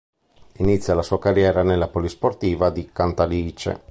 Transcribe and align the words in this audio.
Inizia 0.57 0.95
la 0.95 1.03
sua 1.03 1.19
carriera 1.19 1.61
nella 1.61 1.87
Polisportiva 1.87 2.71
di 2.71 2.89
Cantalice. 2.91 3.83